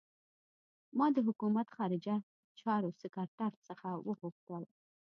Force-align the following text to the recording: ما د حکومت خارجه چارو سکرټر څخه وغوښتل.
ما 0.97 1.07
د 1.15 1.17
حکومت 1.27 1.67
خارجه 1.75 2.15
چارو 2.59 2.89
سکرټر 3.01 3.51
څخه 3.67 3.87
وغوښتل. 4.07 4.63